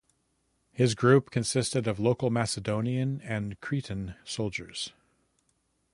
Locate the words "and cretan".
3.23-4.15